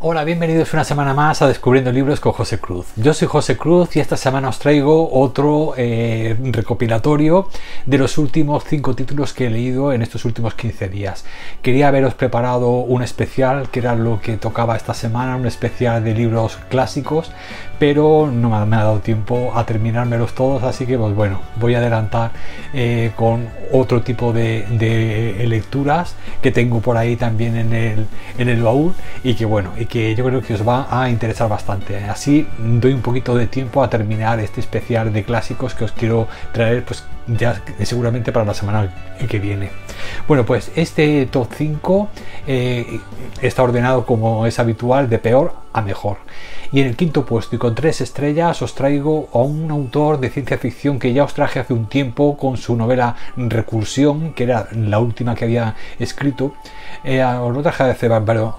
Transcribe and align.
Hola, 0.00 0.22
bienvenidos 0.22 0.72
una 0.74 0.84
semana 0.84 1.12
más 1.12 1.42
a 1.42 1.48
Descubriendo 1.48 1.90
Libros 1.90 2.20
con 2.20 2.30
José 2.30 2.60
Cruz. 2.60 2.86
Yo 2.94 3.12
soy 3.14 3.26
José 3.26 3.56
Cruz 3.56 3.96
y 3.96 3.98
esta 3.98 4.16
semana 4.16 4.48
os 4.48 4.60
traigo 4.60 5.10
otro 5.12 5.74
eh, 5.76 6.36
recopilatorio 6.52 7.48
de 7.84 7.98
los 7.98 8.16
últimos 8.16 8.62
cinco 8.62 8.94
títulos 8.94 9.32
que 9.32 9.48
he 9.48 9.50
leído 9.50 9.92
en 9.92 10.02
estos 10.02 10.24
últimos 10.24 10.54
15 10.54 10.88
días. 10.88 11.24
Quería 11.62 11.88
haberos 11.88 12.14
preparado 12.14 12.68
un 12.68 13.02
especial, 13.02 13.70
que 13.70 13.80
era 13.80 13.96
lo 13.96 14.20
que 14.20 14.36
tocaba 14.36 14.76
esta 14.76 14.94
semana, 14.94 15.34
un 15.34 15.46
especial 15.46 16.04
de 16.04 16.14
libros 16.14 16.58
clásicos, 16.68 17.32
pero 17.80 18.30
no 18.32 18.50
me 18.50 18.76
ha 18.76 18.84
dado 18.84 19.00
tiempo 19.00 19.50
a 19.56 19.66
terminármelos 19.66 20.32
todos, 20.32 20.62
así 20.62 20.86
que 20.86 20.96
pues 20.96 21.12
bueno, 21.16 21.40
voy 21.56 21.74
a 21.74 21.78
adelantar 21.78 22.30
eh, 22.72 23.10
con 23.16 23.48
otro 23.72 24.02
tipo 24.02 24.32
de, 24.32 24.64
lecturas 25.48 26.14
que 26.40 26.52
tengo 26.52 26.80
por 26.80 26.96
ahí 26.96 27.16
también 27.16 27.56
en 27.56 27.72
el, 27.72 28.06
en 28.38 28.48
el 28.48 28.62
baúl 28.62 28.94
y 29.24 29.34
que 29.34 29.44
bueno, 29.44 29.72
que 29.88 30.14
yo 30.14 30.24
creo 30.24 30.42
que 30.42 30.54
os 30.54 30.66
va 30.66 30.86
a 30.90 31.10
interesar 31.10 31.48
bastante. 31.48 31.96
Así 32.04 32.46
doy 32.58 32.92
un 32.92 33.02
poquito 33.02 33.34
de 33.34 33.46
tiempo 33.46 33.82
a 33.82 33.90
terminar 33.90 34.38
este 34.40 34.60
especial 34.60 35.12
de 35.12 35.24
clásicos 35.24 35.74
que 35.74 35.84
os 35.84 35.92
quiero 35.92 36.28
traer 36.52 36.84
pues 36.84 37.04
ya 37.26 37.62
seguramente 37.82 38.32
para 38.32 38.46
la 38.46 38.54
semana 38.54 38.92
que 39.28 39.38
viene. 39.38 39.70
Bueno, 40.26 40.44
pues 40.44 40.70
este 40.76 41.26
top 41.26 41.48
5 41.54 42.08
eh, 42.46 43.00
está 43.42 43.62
ordenado 43.62 44.06
como 44.06 44.46
es 44.46 44.58
habitual 44.58 45.08
de 45.08 45.18
peor 45.18 45.54
a 45.72 45.82
mejor. 45.82 46.18
Y 46.70 46.80
en 46.80 46.86
el 46.86 46.96
quinto 46.96 47.24
puesto 47.24 47.56
y 47.56 47.58
con 47.58 47.74
tres 47.74 48.00
estrellas 48.00 48.60
os 48.60 48.74
traigo 48.74 49.28
a 49.32 49.38
un 49.38 49.70
autor 49.70 50.20
de 50.20 50.28
ciencia 50.30 50.58
ficción 50.58 50.98
que 50.98 51.12
ya 51.12 51.24
os 51.24 51.34
traje 51.34 51.60
hace 51.60 51.72
un 51.72 51.86
tiempo 51.86 52.36
con 52.36 52.56
su 52.56 52.76
novela 52.76 53.16
Recursión, 53.36 54.34
que 54.34 54.44
era 54.44 54.68
la 54.72 54.98
última 54.98 55.34
que 55.34 55.44
había 55.44 55.74
escrito. 55.98 56.54
Eh, 57.04 57.22
os 57.24 57.54
lo 57.54 57.62
traje 57.62 57.84
hace 57.84 58.08
varios 58.08 58.54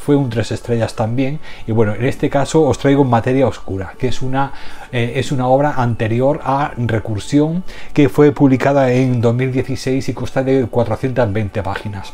fue 0.00 0.16
un 0.16 0.30
tres 0.30 0.52
estrellas 0.52 0.94
también. 0.94 1.40
Y 1.66 1.72
bueno 1.72 1.94
en 1.94 2.04
este 2.04 2.30
caso 2.30 2.62
os 2.62 2.78
traigo 2.78 3.04
Materia 3.04 3.46
Oscura 3.46 3.94
que 3.98 4.08
es 4.08 4.22
una 4.22 4.52
eh, 4.92 5.14
es 5.16 5.32
una 5.32 5.46
obra 5.48 5.74
anterior 5.76 6.40
a 6.42 6.72
Recursión 6.76 7.62
que 7.92 8.08
fue 8.08 8.32
publicada 8.32 8.90
en 8.92 9.20
2016 9.20 10.08
y 10.08 10.14
consta 10.14 10.42
de 10.42 10.66
420 10.66 11.62
páginas. 11.62 12.12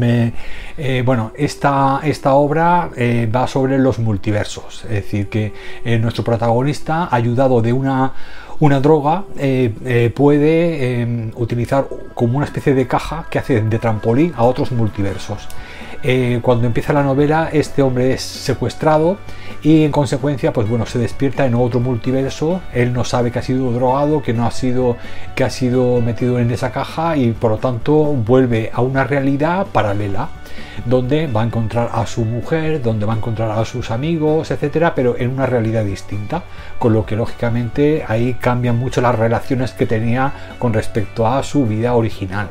Eh, 0.00 1.02
bueno, 1.04 1.32
esta, 1.36 2.00
esta 2.02 2.32
obra 2.32 2.88
eh, 2.96 3.30
va 3.32 3.46
sobre 3.46 3.78
los 3.78 3.98
multiversos, 3.98 4.82
es 4.84 4.90
decir, 4.90 5.28
que 5.28 5.52
nuestro 6.00 6.24
protagonista, 6.24 7.08
ayudado 7.10 7.60
de 7.60 7.74
una, 7.74 8.14
una 8.60 8.80
droga, 8.80 9.24
puede 10.14 11.30
utilizar 11.36 11.86
como 12.14 12.38
una 12.38 12.46
especie 12.46 12.72
de 12.72 12.86
caja 12.86 13.26
que 13.28 13.38
hace 13.38 13.60
de 13.60 13.78
trampolín 13.78 14.32
a 14.36 14.44
otros 14.44 14.72
multiversos. 14.72 15.48
Eh, 16.06 16.40
cuando 16.42 16.66
empieza 16.66 16.92
la 16.92 17.02
novela 17.02 17.48
este 17.50 17.80
hombre 17.80 18.12
es 18.12 18.20
secuestrado 18.20 19.16
y 19.62 19.84
en 19.84 19.90
consecuencia 19.90 20.52
pues 20.52 20.68
bueno 20.68 20.84
se 20.84 20.98
despierta 20.98 21.46
en 21.46 21.54
otro 21.54 21.80
multiverso. 21.80 22.60
Él 22.74 22.92
no 22.92 23.04
sabe 23.04 23.30
que 23.30 23.38
ha 23.38 23.42
sido 23.42 23.72
drogado 23.72 24.22
que 24.22 24.34
no 24.34 24.46
ha 24.46 24.50
sido 24.50 24.98
que 25.34 25.44
ha 25.44 25.50
sido 25.50 26.02
metido 26.02 26.38
en 26.38 26.50
esa 26.50 26.72
caja 26.72 27.16
y 27.16 27.32
por 27.32 27.52
lo 27.52 27.56
tanto 27.56 27.94
vuelve 27.94 28.70
a 28.74 28.82
una 28.82 29.04
realidad 29.04 29.66
paralela 29.72 30.28
donde 30.84 31.26
va 31.26 31.40
a 31.40 31.44
encontrar 31.44 31.90
a 31.94 32.06
su 32.06 32.26
mujer 32.26 32.82
donde 32.82 33.06
va 33.06 33.14
a 33.14 33.16
encontrar 33.16 33.50
a 33.50 33.64
sus 33.64 33.90
amigos 33.90 34.50
etcétera 34.50 34.94
pero 34.94 35.16
en 35.16 35.30
una 35.30 35.46
realidad 35.46 35.84
distinta 35.84 36.42
con 36.78 36.92
lo 36.92 37.06
que 37.06 37.16
lógicamente 37.16 38.04
ahí 38.06 38.34
cambian 38.34 38.78
mucho 38.78 39.00
las 39.00 39.18
relaciones 39.18 39.72
que 39.72 39.86
tenía 39.86 40.32
con 40.58 40.74
respecto 40.74 41.26
a 41.26 41.42
su 41.42 41.64
vida 41.66 41.94
original 41.94 42.48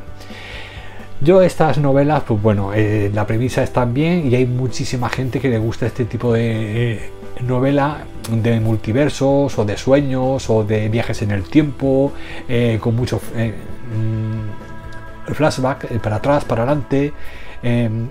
yo 1.21 1.41
estas 1.41 1.77
novelas, 1.77 2.23
pues 2.27 2.41
bueno, 2.41 2.73
eh, 2.73 3.09
la 3.13 3.25
premisa 3.25 3.63
está 3.63 3.85
bien 3.85 4.29
y 4.29 4.35
hay 4.35 4.45
muchísima 4.45 5.09
gente 5.09 5.39
que 5.39 5.49
le 5.49 5.57
gusta 5.57 5.85
este 5.85 6.05
tipo 6.05 6.33
de 6.33 6.93
eh, 6.93 7.09
novela 7.41 8.05
de 8.29 8.59
multiversos 8.59 9.57
o 9.57 9.65
de 9.65 9.77
sueños 9.77 10.49
o 10.49 10.63
de 10.63 10.89
viajes 10.89 11.21
en 11.21 11.31
el 11.31 11.43
tiempo, 11.43 12.11
eh, 12.47 12.77
con 12.81 12.95
mucho 12.95 13.21
mm, 13.35 15.33
flashback 15.33 15.99
para 15.99 16.17
atrás, 16.17 16.45
para 16.45 16.63
adelante. 16.63 17.13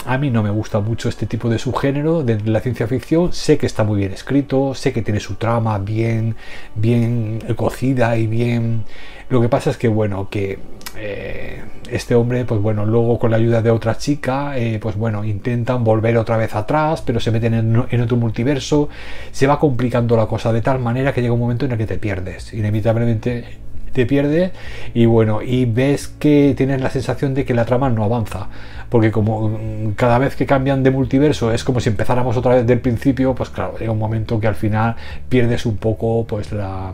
a 0.06 0.19
mí 0.19 0.31
no 0.31 0.43
me 0.43 0.50
gusta 0.50 0.81
mucho 0.81 1.10
este 1.10 1.26
tipo 1.26 1.50
de 1.50 1.59
subgénero 1.59 2.22
de 2.22 2.41
la 2.41 2.60
ciencia 2.60 2.87
ficción. 2.87 3.32
Sé 3.32 3.59
que 3.59 3.66
está 3.66 3.84
muy 3.84 3.99
bien 3.99 4.12
escrito, 4.12 4.75
sé 4.75 4.93
que 4.94 5.03
tiene 5.03 5.21
su 5.21 5.34
trama 5.34 5.78
bien, 5.78 6.37
bien 6.75 7.41
cocida 7.56 8.16
y 8.16 8.26
bien. 8.26 8.84
Lo 9.28 9.41
que 9.43 9.49
pasa 9.50 9.71
es 9.71 9.76
que, 9.76 9.88
bueno, 9.88 10.28
que 10.31 10.59
eh, 10.97 11.62
este 11.91 12.14
hombre, 12.14 12.44
pues 12.44 12.60
bueno, 12.60 12.86
luego 12.86 13.19
con 13.19 13.30
la 13.30 13.36
ayuda 13.36 13.62
de 13.62 13.70
otra 13.70 13.97
chica, 13.97 14.56
eh, 14.56 14.78
pues 14.80 14.97
bueno, 14.97 15.25
intentan 15.25 15.84
volver 15.84 16.16
otra 16.16 16.36
vez 16.36 16.54
atrás, 16.54 17.03
pero 17.04 17.20
se 17.20 17.30
meten 17.30 17.54
en, 17.54 18.00
otro 18.00 18.16
multiverso, 18.16 18.88
se 19.31 19.47
va 19.47 19.58
complicando 19.58 20.16
la 20.16 20.26
cosa 20.26 20.52
de 20.52 20.62
tal 20.62 20.78
manera 20.78 21.12
que 21.12 21.20
llega 21.20 21.34
un 21.34 21.41
momento 21.41 21.66
en 21.66 21.72
el 21.72 21.78
que 21.78 21.86
te 21.86 21.98
pierdes, 21.98 22.52
inevitablemente 22.54 23.44
te 23.92 24.06
pierdes. 24.06 24.52
Y 24.94 25.06
bueno, 25.06 25.42
y 25.42 25.66
ves 25.66 26.08
que 26.08 26.54
tienes 26.56 26.81
la 26.81 26.91
sensación 26.91 27.34
de 27.34 27.44
que 27.44 27.54
la 27.54 27.64
trama 27.64 27.91
no 27.91 28.04
avanza, 28.04 28.48
porque 28.88 29.10
como 29.10 29.48
mm, 29.50 29.92
cada 29.97 30.19
vez 30.19 30.36
que 30.36 30.47
cambian 30.47 30.82
de 30.82 30.91
multiverso 30.91 31.52
es 31.52 31.64
como 31.64 31.81
si 31.81 31.91
empezáramos 31.91 32.36
otra 32.36 32.54
vez 32.54 32.66
del 32.66 32.81
principio, 32.81 33.34
pues 33.34 33.50
claro, 33.50 33.76
llega 33.78 33.92
un 33.92 33.98
momento 33.98 34.41
que 34.41 34.47
al 34.47 34.54
final 34.54 34.97
pierdes 35.28 35.66
un 35.66 35.76
poco 35.76 36.26
pues 36.26 36.52
la 36.52 36.92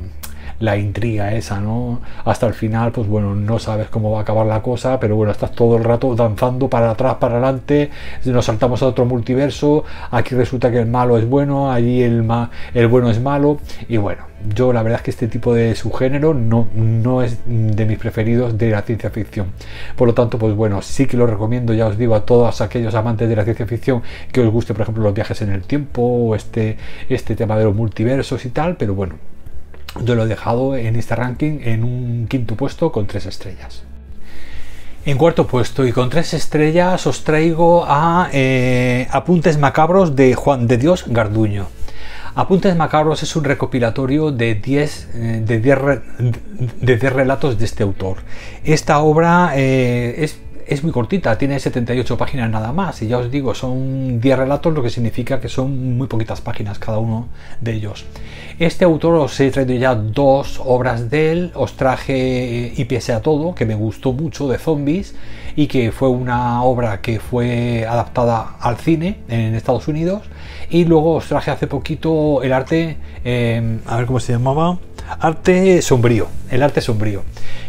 la 0.60 0.76
intriga 0.76 1.32
esa, 1.34 1.60
¿no? 1.60 2.00
Hasta 2.24 2.46
el 2.46 2.54
final, 2.54 2.92
pues 2.92 3.06
bueno, 3.06 3.34
no 3.34 3.58
sabes 3.58 3.88
cómo 3.88 4.10
va 4.10 4.20
a 4.20 4.22
acabar 4.22 4.46
la 4.46 4.62
cosa, 4.62 4.98
pero 4.98 5.16
bueno, 5.16 5.32
estás 5.32 5.52
todo 5.52 5.76
el 5.76 5.84
rato 5.84 6.14
danzando 6.14 6.68
para 6.68 6.90
atrás, 6.90 7.16
para 7.16 7.34
adelante, 7.34 7.90
nos 8.24 8.46
saltamos 8.46 8.82
a 8.82 8.86
otro 8.86 9.04
multiverso, 9.04 9.84
aquí 10.10 10.34
resulta 10.34 10.70
que 10.70 10.78
el 10.78 10.86
malo 10.86 11.18
es 11.18 11.28
bueno, 11.28 11.70
allí 11.70 12.02
el, 12.02 12.28
el 12.74 12.88
bueno 12.88 13.10
es 13.10 13.20
malo, 13.20 13.58
y 13.88 13.96
bueno, 13.96 14.24
yo 14.54 14.72
la 14.72 14.82
verdad 14.82 15.00
es 15.00 15.04
que 15.04 15.10
este 15.10 15.28
tipo 15.28 15.52
de 15.52 15.74
subgénero 15.74 16.34
no, 16.34 16.68
no 16.74 17.22
es 17.22 17.38
de 17.46 17.86
mis 17.86 17.98
preferidos 17.98 18.56
de 18.56 18.70
la 18.70 18.82
ciencia 18.82 19.10
ficción. 19.10 19.48
Por 19.96 20.08
lo 20.08 20.14
tanto, 20.14 20.38
pues 20.38 20.54
bueno, 20.54 20.80
sí 20.82 21.06
que 21.06 21.16
lo 21.16 21.26
recomiendo, 21.26 21.74
ya 21.74 21.86
os 21.86 21.98
digo, 21.98 22.14
a 22.14 22.24
todos 22.24 22.60
aquellos 22.60 22.94
amantes 22.94 23.28
de 23.28 23.36
la 23.36 23.44
ciencia 23.44 23.66
ficción 23.66 24.02
que 24.32 24.40
os 24.40 24.52
guste, 24.52 24.74
por 24.74 24.82
ejemplo, 24.82 25.02
los 25.02 25.14
viajes 25.14 25.42
en 25.42 25.50
el 25.50 25.62
tiempo 25.62 26.02
o 26.02 26.34
este, 26.34 26.76
este 27.08 27.34
tema 27.34 27.56
de 27.56 27.64
los 27.64 27.74
multiversos 27.74 28.44
y 28.44 28.50
tal, 28.50 28.76
pero 28.76 28.94
bueno, 28.94 29.16
yo 30.04 30.14
lo 30.14 30.24
he 30.24 30.26
dejado 30.26 30.76
en 30.76 30.96
este 30.96 31.14
ranking 31.14 31.60
en 31.62 31.84
un 31.84 32.26
quinto 32.28 32.54
puesto 32.54 32.92
con 32.92 33.06
tres 33.06 33.26
estrellas. 33.26 33.82
En 35.04 35.16
cuarto 35.16 35.46
puesto 35.46 35.86
y 35.86 35.92
con 35.92 36.10
tres 36.10 36.34
estrellas 36.34 37.06
os 37.06 37.24
traigo 37.24 37.84
a 37.86 38.28
eh, 38.32 39.06
Apuntes 39.10 39.58
Macabros 39.58 40.14
de 40.16 40.34
Juan 40.34 40.66
de 40.66 40.76
Dios 40.76 41.04
Garduño. 41.06 41.68
Apuntes 42.34 42.76
Macabros 42.76 43.22
es 43.22 43.34
un 43.34 43.44
recopilatorio 43.44 44.30
de 44.30 44.54
10 44.54 45.08
eh, 45.14 45.42
de 46.80 47.10
relatos 47.10 47.58
de 47.58 47.64
este 47.64 47.82
autor. 47.82 48.18
Esta 48.64 49.00
obra 49.00 49.52
eh, 49.56 50.16
es 50.18 50.38
es 50.68 50.82
muy 50.82 50.92
cortita, 50.92 51.36
tiene 51.38 51.58
78 51.58 52.18
páginas 52.18 52.50
nada 52.50 52.72
más. 52.72 53.00
Y 53.02 53.08
ya 53.08 53.18
os 53.18 53.30
digo, 53.30 53.54
son 53.54 54.20
10 54.20 54.38
relatos, 54.38 54.74
lo 54.74 54.82
que 54.82 54.90
significa 54.90 55.40
que 55.40 55.48
son 55.48 55.96
muy 55.96 56.06
poquitas 56.06 56.40
páginas 56.42 56.78
cada 56.78 56.98
uno 56.98 57.28
de 57.60 57.72
ellos. 57.72 58.04
Este 58.58 58.84
autor 58.84 59.14
os 59.14 59.40
he 59.40 59.50
traído 59.50 59.74
ya 59.74 59.94
dos 59.94 60.60
obras 60.64 61.10
de 61.10 61.32
él. 61.32 61.52
Os 61.54 61.74
traje 61.74 62.72
Y 62.76 62.84
pese 62.84 63.12
a 63.12 63.22
todo, 63.22 63.54
que 63.54 63.64
me 63.64 63.74
gustó 63.74 64.12
mucho, 64.12 64.46
de 64.48 64.58
zombies, 64.58 65.14
y 65.56 65.66
que 65.66 65.90
fue 65.90 66.08
una 66.08 66.62
obra 66.62 67.00
que 67.00 67.18
fue 67.18 67.86
adaptada 67.86 68.56
al 68.60 68.76
cine 68.76 69.18
en 69.28 69.54
Estados 69.54 69.88
Unidos. 69.88 70.22
Y 70.70 70.84
luego 70.84 71.14
os 71.14 71.26
traje 71.26 71.50
hace 71.50 71.66
poquito 71.66 72.42
el 72.42 72.52
arte, 72.52 72.98
eh, 73.24 73.78
a 73.86 73.96
ver 73.96 74.06
cómo 74.06 74.20
se 74.20 74.32
llamaba, 74.32 74.78
arte 75.20 75.82
sombrío, 75.82 76.28
el 76.50 76.62
arte 76.62 76.80
sombrío 76.80 77.22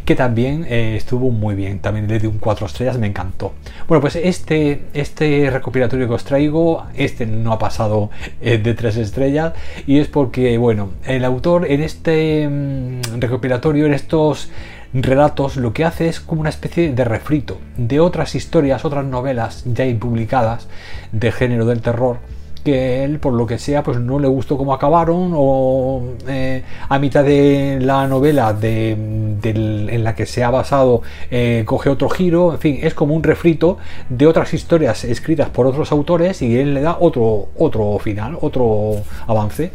que 0.09 0.15
también 0.15 0.65
eh, 0.67 0.95
estuvo 0.97 1.29
muy 1.29 1.53
bien. 1.53 1.77
También 1.77 2.07
le 2.07 2.17
di 2.17 2.25
un 2.25 2.39
4 2.39 2.65
estrellas, 2.65 2.97
me 2.97 3.05
encantó. 3.05 3.53
Bueno, 3.87 4.01
pues 4.01 4.15
este, 4.15 4.85
este 4.95 5.51
recopilatorio 5.51 6.07
que 6.07 6.15
os 6.15 6.23
traigo, 6.23 6.83
este 6.95 7.27
no 7.27 7.53
ha 7.53 7.59
pasado 7.59 8.09
eh, 8.41 8.57
de 8.57 8.73
3 8.73 8.97
estrellas 8.97 9.53
y 9.85 9.99
es 9.99 10.07
porque, 10.07 10.57
bueno, 10.57 10.89
el 11.05 11.23
autor 11.25 11.69
en 11.69 11.83
este 11.83 12.49
mm, 12.49 13.19
recopilatorio, 13.19 13.85
en 13.85 13.93
estos 13.93 14.49
relatos, 14.93 15.57
lo 15.57 15.73
que 15.73 15.85
hace 15.85 16.07
es 16.07 16.19
como 16.19 16.41
una 16.41 16.49
especie 16.49 16.91
de 16.91 17.03
refrito 17.03 17.59
de 17.77 17.99
otras 17.99 18.33
historias, 18.33 18.85
otras 18.85 19.05
novelas 19.05 19.63
ya 19.65 19.85
publicadas 19.99 20.67
de 21.11 21.31
género 21.31 21.67
del 21.67 21.81
terror 21.81 22.17
que 22.59 23.03
él, 23.03 23.19
por 23.19 23.33
lo 23.33 23.45
que 23.45 23.57
sea, 23.57 23.83
pues 23.83 23.99
no 23.99 24.19
le 24.19 24.27
gustó 24.27 24.57
cómo 24.57 24.73
acabaron 24.73 25.31
o 25.35 26.15
eh, 26.27 26.63
a 26.87 26.99
mitad 26.99 27.23
de 27.23 27.79
la 27.81 28.07
novela 28.07 28.53
de, 28.53 28.91
en 28.91 30.03
la 30.03 30.15
que 30.15 30.25
se 30.25 30.43
ha 30.43 30.49
basado 30.49 31.01
eh, 31.31 31.63
coge 31.65 31.89
otro 31.89 32.09
giro, 32.09 32.53
en 32.53 32.59
fin, 32.59 32.79
es 32.81 32.93
como 32.93 33.15
un 33.15 33.23
refrito 33.23 33.77
de 34.09 34.27
otras 34.27 34.53
historias 34.53 35.03
escritas 35.03 35.49
por 35.49 35.67
otros 35.67 35.91
autores 35.91 36.41
y 36.41 36.57
él 36.57 36.73
le 36.73 36.81
da 36.81 36.97
otro, 36.99 37.49
otro 37.57 37.99
final, 37.99 38.37
otro 38.41 38.95
avance. 39.27 39.71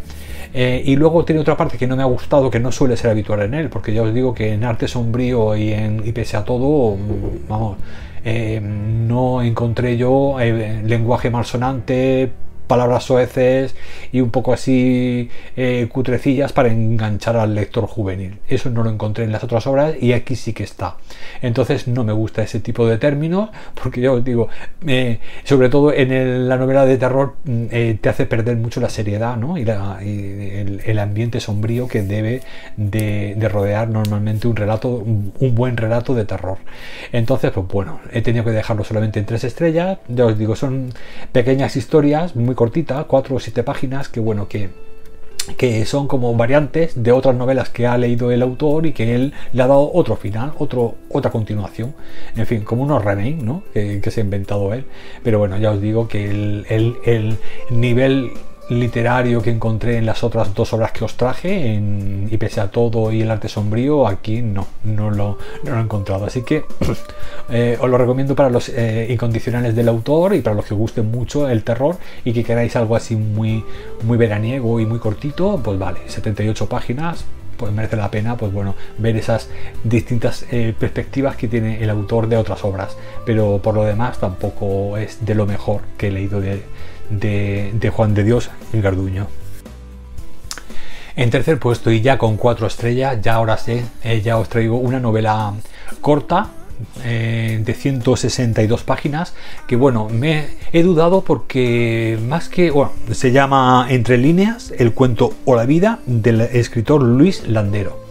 Eh, 0.57 0.83
y 0.85 0.95
luego 0.95 1.25
tiene 1.25 1.41
otra 1.41 1.57
parte 1.57 1.77
que 1.77 1.87
no 1.89 1.97
me 1.97 2.03
ha 2.03 2.07
gustado, 2.07 2.49
que 2.49 2.61
no 2.61 2.71
suele 2.71 2.97
ser 2.97 3.11
habitual 3.11 3.43
en 3.43 3.55
él, 3.55 3.69
porque 3.71 3.93
ya 3.93 4.03
os 4.03 4.15
digo 4.15 4.33
que 4.33 4.53
en 4.53 4.63
arte 4.63 4.87
sombrío 4.87 5.57
y, 5.57 5.73
y 5.73 6.13
pese 6.13 6.37
a 6.37 6.45
todo, 6.45 6.97
vamos, 7.49 7.77
no 8.25 9.43
encontré 9.43 9.97
yo 9.97 10.41
eh, 10.41 10.83
lenguaje 10.85 11.31
malsonante, 11.31 12.33
palabras 12.67 13.05
soeces 13.05 13.75
y 14.13 14.21
un 14.21 14.31
poco 14.31 14.53
así 14.53 15.31
eh, 15.57 15.89
cutrecillas 15.91 16.53
para 16.53 16.71
enganchar 16.71 17.37
al 17.37 17.55
lector 17.55 17.87
juvenil. 17.87 18.39
Eso 18.49 18.71
no 18.71 18.83
lo 18.83 18.91
encontré 18.91 19.25
en 19.25 19.33
las 19.33 19.45
otras 19.45 19.67
obras 19.67 19.95
y 20.01 20.13
aquí 20.13 20.37
sí 20.37 20.53
que 20.53 20.65
está. 20.65 20.97
Entonces 21.43 21.89
no 21.89 22.05
me 22.05 22.13
gusta 22.13 22.43
ese 22.43 22.61
tipo 22.61 22.87
de 22.87 22.99
términos 22.99 23.51
porque 23.81 24.01
yo 24.01 24.21
digo, 24.21 24.49
eh, 24.87 25.19
sobre 25.45 25.69
todo 25.69 25.93
en 25.93 26.49
la 26.49 26.57
novela 26.57 26.87
de 26.87 26.97
terror 26.97 27.35
mm, 27.45 27.65
eh, 27.71 27.99
te 28.01 28.09
hace 28.09 28.27
perder 28.27 28.57
mucho 28.57 28.81
la 28.81 28.89
seriedad 28.89 29.37
¿no? 29.37 29.59
y, 29.59 29.65
el, 29.65 30.99
ambiente 30.99 31.41
sombrío 31.41 31.89
que 31.89 32.03
debe 32.03 32.43
de, 32.77 33.49
rodear 33.49 33.89
normalmente 33.89 34.49
un 34.49 34.57
relato, 34.57 34.89
un, 34.89 35.33
buen 35.55 35.77
relato 35.77 36.15
de 36.15 36.25
terror. 36.25 36.59
Entonces, 37.13 37.51
pues 37.53 37.67
bueno, 37.69 38.01
he 38.13 38.23
tenido 38.23 38.45
que 38.45 38.51
dejarlo 38.51 38.85
solamente 38.85 39.19
en 39.19 39.27
tres 39.27 39.45
estrellas. 39.45 39.99
Ya 40.09 40.27
os 40.27 40.39
digo, 40.39 40.57
son 40.57 40.93
pequeñas 41.33 41.77
historias 41.77 42.37
muy 42.37 42.54
cortita, 42.55 43.05
cuatro 43.05 43.37
o 43.37 43.41
siete 43.41 43.63
páginas, 43.63 44.09
que 44.09 44.21
bueno, 44.21 44.49
que 44.49 44.71
que 45.57 45.85
son 45.85 46.09
como 46.09 46.35
variantes 46.35 47.03
de 47.03 47.13
otras 47.13 47.35
novelas 47.35 47.69
que 47.69 47.87
ha 47.87 47.99
leído 47.99 48.31
el 48.31 48.43
autor 48.43 48.87
y 48.87 48.93
que 48.93 49.15
él 49.15 49.33
le 49.53 49.63
ha 49.63 49.67
dado 49.67 49.91
otro 49.93 50.17
final, 50.17 50.53
otro, 50.59 50.95
otra 51.11 51.31
continuación. 51.31 51.95
En 52.35 52.47
fin, 52.47 52.63
como 52.63 52.83
unos 52.83 53.05
remake 53.05 53.43
¿no? 53.43 53.63
que, 53.73 54.01
se 54.11 54.21
ha 54.21 54.25
inventado 54.25 54.73
él. 54.73 54.87
Pero 55.23 55.39
bueno, 55.39 55.59
ya 55.59 55.73
os 55.73 55.81
digo 55.81 56.09
que 56.09 56.31
el, 56.31 56.67
el, 56.69 56.97
el 57.05 57.37
nivel 57.71 58.31
literario 58.69 59.43
que 59.43 59.51
encontré 59.51 59.99
en 59.99 60.07
las 60.07 60.25
otras 60.25 60.55
dos 60.55 60.73
obras 60.73 60.93
que 60.93 61.05
os 61.05 61.17
traje, 61.17 61.75
en, 61.75 62.29
y 62.31 62.37
pese 62.39 62.61
a 62.61 62.71
todo 62.71 63.13
y 63.13 63.23
el 63.23 63.31
arte 63.31 63.49
sombrío, 63.49 64.07
aquí 64.07 64.43
no, 64.43 64.67
no 64.85 65.11
lo, 65.11 65.39
no 65.65 65.71
lo 65.73 65.79
he 65.79 65.83
encontrado. 65.83 66.25
Así 66.27 66.43
que 66.43 66.65
eh, 67.51 67.77
os 67.81 67.91
lo 67.91 67.99
recomiendo 67.99 68.35
para 68.35 68.51
los 68.51 68.69
eh, 68.69 69.07
incondicionales 69.11 69.75
del 69.75 69.89
autor 69.89 70.35
y 70.35 70.41
para 70.41 70.57
los 70.57 70.65
que 70.65 70.75
os 70.75 70.81
guste 70.81 71.03
mucho 71.03 71.49
el 71.49 71.63
terror 71.65 71.97
y 72.25 72.33
que 72.33 72.45
queráis 72.45 72.77
algo 72.77 72.97
así 72.97 73.17
muy, 73.17 73.65
muy 74.03 74.17
veraniego 74.17 74.81
y 74.81 74.87
muy 74.87 74.99
cortito, 74.99 75.61
pues 75.63 75.79
vale, 75.79 76.01
78 76.07 76.69
páginas, 76.69 77.25
pues 77.57 77.73
merece 77.73 77.97
la 77.97 78.11
pena 78.11 78.37
pues 78.37 78.53
bueno 78.53 78.75
ver 78.99 79.17
esas 79.17 79.49
distintas 79.85 80.45
eh, 80.51 80.75
perspectivas 80.77 81.37
que 81.37 81.47
tiene 81.47 81.83
el 81.83 81.89
autor 81.89 82.29
de 82.29 82.37
otras 82.37 82.65
obras 82.65 82.97
pero 83.25 83.61
por 83.63 83.75
lo 83.75 83.85
demás 83.85 84.19
tampoco 84.19 84.97
es 84.97 85.25
de 85.25 85.37
lo 85.37 85.47
mejor 85.47 85.83
que 85.97 86.09
he 86.09 86.11
leído 86.11 86.41
de, 86.41 86.63
de, 87.11 87.91
Juan 87.95 88.15
de 88.15 88.25
Dios 88.25 88.51
en 88.73 88.83
Garduño. 88.83 89.27
En 91.17 91.31
tercer 91.31 91.59
puesto 91.59 91.91
y 91.91 92.01
ya 92.01 92.19
con 92.19 92.37
cuatro 92.37 92.67
estrellas, 92.67 93.21
ya 93.23 93.35
ahora 93.35 93.57
sé, 93.57 93.85
eh, 94.03 94.21
ya 94.21 94.37
os 94.37 94.49
traigo 94.49 94.79
una 94.79 94.99
novela 94.99 95.53
corta 96.01 96.49
eh, 97.05 97.61
de 97.65 97.73
162 97.73 98.83
páginas 98.83 99.33
que 99.69 99.77
bueno, 99.77 100.09
me 100.09 100.49
he 100.73 100.83
dudado 100.83 101.21
porque 101.23 102.19
más 102.27 102.49
que, 102.49 102.73
bueno, 102.73 102.91
se 103.13 103.31
llama 103.31 103.87
Entre 103.91 104.19
líneas, 104.19 104.73
el 104.77 104.93
cuento 104.93 105.35
o 105.45 105.55
la 105.55 105.67
vida 105.67 106.01
del 106.07 106.41
escritor 106.41 107.01
Luis 107.01 107.47
Landero 107.47 108.05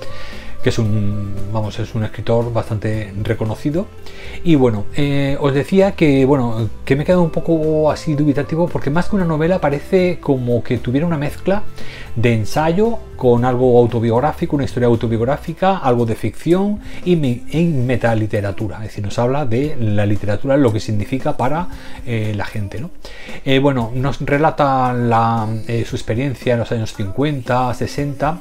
que 0.63 0.69
es 0.69 0.80
un, 0.80 1.33
vamos, 1.51 1.77
es 1.77 1.94
un 1.94 2.06
escritor 2.06 2.51
bastante 2.54 3.13
reconocido. 3.21 3.86
Y 4.45 4.56
bueno, 4.56 4.86
eh, 4.95 5.38
os 5.39 5.54
decía 5.54 5.92
que, 5.92 6.25
bueno, 6.25 6.69
que 6.86 6.95
me 6.95 7.04
he 7.04 7.06
quedado 7.06 7.21
un 7.21 7.31
poco 7.31 7.92
así 7.92 8.15
dubitativo 8.15 8.68
porque 8.68 8.89
más 8.89 9.10
que 9.10 9.18
una 9.18 9.25
novela 9.25 9.60
parece 9.60 10.19
como 10.21 10.63
que 10.63 10.77
tuviera 10.77 11.06
una 11.06 11.18
mezcla 11.18 11.63
de 12.15 12.33
ensayo 12.33 13.00
con 13.15 13.45
algo 13.45 13.80
autobiográfico, 13.80 14.56
una 14.56 14.65
historia 14.65 14.88
autobiográfica, 14.88 15.77
algo 15.77 16.06
de 16.06 16.15
ficción 16.15 16.80
y, 17.06 17.15
metaliteratura. 17.15 18.77
Es 18.77 18.83
decir, 18.83 19.04
nos 19.04 19.18
habla 19.19 19.45
de 19.45 19.75
la 19.80 20.06
literatura, 20.06 20.57
lo 20.57 20.74
que 20.74 20.80
significa 20.80 21.38
para 21.38 21.68
eh, 22.06 22.33
la 22.36 22.45
gente. 22.45 22.81
¿no? 22.81 22.92
Eh, 23.45 23.60
bueno, 23.60 23.92
nos 23.95 24.19
relata 24.21 24.94
la, 24.94 25.48
su 25.86 25.95
experiencia 25.95 26.54
en 26.54 26.60
los 26.60 26.71
años 26.71 26.94
50, 26.94 27.74
60, 27.74 28.39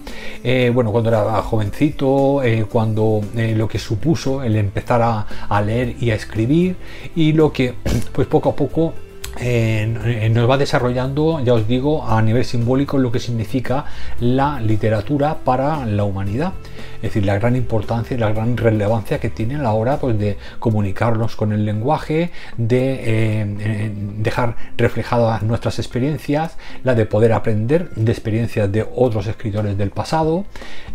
bueno, 0.72 0.90
cuando 0.90 1.10
era 1.10 1.42
jovencito, 1.42 2.42
eh, 2.42 2.66
cuando 2.70 3.20
eh, 3.36 3.54
lo 3.56 3.68
que 3.68 3.78
supuso 3.78 4.42
el 4.42 4.56
empezar 4.56 5.02
a, 5.02 5.62
leer 5.62 5.96
y 6.00 6.10
a 6.10 6.14
escribir 6.14 6.76
y 7.14 7.32
lo 7.32 7.52
que 7.52 7.74
pues 8.12 8.26
poco 8.26 8.50
a 8.50 8.56
poco 8.56 8.94
eh, 9.40 10.30
nos 10.32 10.48
va 10.48 10.58
desarrollando, 10.58 11.40
ya 11.40 11.54
os 11.54 11.66
digo, 11.66 12.06
a 12.06 12.20
nivel 12.20 12.44
simbólico 12.44 12.98
lo 12.98 13.10
que 13.10 13.18
significa 13.18 13.86
la 14.20 14.60
literatura 14.60 15.38
para 15.44 15.86
la 15.86 16.04
humanidad. 16.04 16.52
Es 16.96 17.10
decir, 17.10 17.24
la 17.24 17.38
gran 17.38 17.56
importancia 17.56 18.16
y 18.16 18.20
la 18.20 18.30
gran 18.30 18.56
relevancia 18.56 19.18
que 19.18 19.30
tiene 19.30 19.56
a 19.56 19.58
la 19.58 19.72
hora 19.72 19.98
pues, 19.98 20.18
de 20.18 20.36
comunicarnos 20.58 21.34
con 21.34 21.52
el 21.52 21.64
lenguaje, 21.64 22.30
de 22.56 22.92
eh, 22.92 23.56
eh, 23.60 23.92
dejar 24.18 24.56
reflejadas 24.76 25.42
nuestras 25.42 25.78
experiencias, 25.78 26.56
la 26.84 26.94
de 26.94 27.06
poder 27.06 27.32
aprender 27.32 27.90
de 27.90 28.12
experiencias 28.12 28.70
de 28.70 28.86
otros 28.94 29.26
escritores 29.26 29.76
del 29.76 29.90
pasado. 29.90 30.44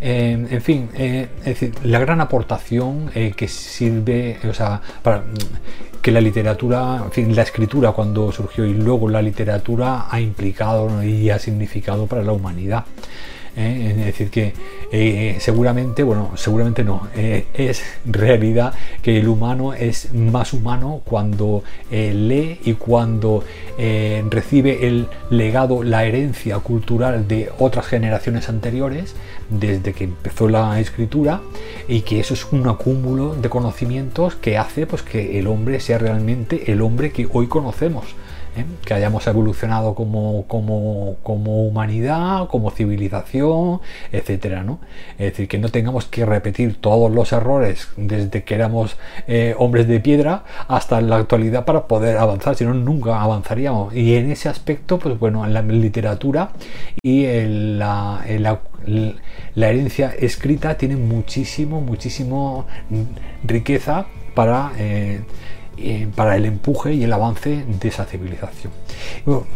en 0.00 0.62
fin, 0.62 0.88
es 0.94 1.44
decir, 1.44 1.74
la 1.82 1.98
gran 1.98 2.20
aportación 2.20 3.10
que 3.36 3.48
sirve, 3.48 4.38
o 4.48 4.54
sea, 4.54 4.80
para 5.02 5.24
que 6.00 6.12
la 6.12 6.20
literatura, 6.20 7.02
en 7.04 7.12
fin, 7.12 7.36
la 7.36 7.42
escritura 7.42 7.92
cuando 7.92 8.27
surgió 8.32 8.64
y 8.64 8.74
luego 8.74 9.08
la 9.08 9.22
literatura 9.22 10.06
ha 10.10 10.20
implicado 10.20 11.02
y 11.02 11.30
ha 11.30 11.38
significado 11.38 12.06
para 12.06 12.22
la 12.22 12.32
humanidad. 12.32 12.84
¿Eh? 13.58 13.90
Es 13.90 13.96
decir, 13.96 14.30
que 14.30 14.54
eh, 14.92 15.36
seguramente, 15.40 16.02
bueno, 16.02 16.32
seguramente 16.36 16.84
no, 16.84 17.08
eh, 17.14 17.46
es 17.54 17.82
realidad 18.06 18.72
que 19.02 19.18
el 19.18 19.28
humano 19.28 19.74
es 19.74 20.14
más 20.14 20.52
humano 20.52 21.02
cuando 21.04 21.62
lee 21.90 22.60
y 22.64 22.74
cuando 22.74 23.44
recibe 24.30 24.86
el 24.86 25.08
legado, 25.30 25.82
la 25.82 26.04
herencia 26.04 26.58
cultural 26.58 27.28
de 27.28 27.50
otras 27.58 27.86
generaciones 27.86 28.48
anteriores, 28.48 29.14
desde 29.50 29.92
que 29.92 30.04
empezó 30.04 30.48
la 30.48 30.78
escritura, 30.80 31.40
y 31.88 32.02
que 32.02 32.20
eso 32.20 32.34
es 32.34 32.46
un 32.52 32.68
acúmulo 32.68 33.34
de 33.34 33.48
conocimientos 33.48 34.34
que 34.36 34.58
hace 34.58 34.86
pues, 34.86 35.02
que 35.02 35.38
el 35.38 35.46
hombre 35.46 35.80
sea 35.80 35.98
realmente 35.98 36.70
el 36.70 36.82
hombre 36.82 37.12
que 37.12 37.28
hoy 37.32 37.46
conocemos. 37.46 38.04
¿Eh? 38.58 38.66
que 38.84 38.94
hayamos 38.94 39.26
evolucionado 39.26 39.94
como, 39.94 40.44
como, 40.46 41.16
como, 41.22 41.66
humanidad, 41.66 42.48
como 42.48 42.70
civilización, 42.70 43.80
etcétera, 44.12 44.64
¿no? 44.64 44.80
Es 45.18 45.32
decir, 45.32 45.48
que 45.48 45.58
no 45.58 45.68
tengamos 45.68 46.06
que 46.06 46.24
repetir 46.26 46.80
todos 46.80 47.10
los 47.10 47.32
errores 47.32 47.88
desde 47.96 48.44
que 48.44 48.54
éramos 48.54 48.96
eh, 49.26 49.54
hombres 49.58 49.88
de 49.88 50.00
piedra 50.00 50.44
hasta 50.68 51.00
la 51.00 51.16
actualidad 51.16 51.64
para 51.64 51.86
poder 51.86 52.18
avanzar, 52.18 52.54
si 52.54 52.64
no, 52.64 52.74
nunca 52.74 53.20
avanzaríamos. 53.20 53.94
Y 53.94 54.14
en 54.14 54.30
ese 54.30 54.48
aspecto, 54.48 54.98
pues 54.98 55.18
bueno, 55.18 55.44
en 55.44 55.54
la 55.54 55.62
literatura 55.62 56.50
y 57.02 57.26
la, 57.26 58.24
la 59.54 59.68
herencia 59.68 60.14
escrita 60.18 60.76
tiene 60.76 60.96
muchísimo, 60.96 61.80
muchísimo 61.80 62.66
riqueza 63.44 64.06
para 64.34 64.72
eh, 64.78 65.20
eh, 65.80 66.08
para 66.14 66.36
el 66.36 66.44
empuje 66.44 66.94
y 66.94 67.04
el 67.04 67.12
avance 67.12 67.64
de 67.66 67.88
esa 67.88 68.04
civilización. 68.04 68.72